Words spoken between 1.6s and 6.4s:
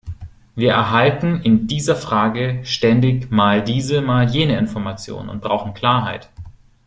dieser Frage ständig mal diese, mal jene Information und brauchen Klarheit.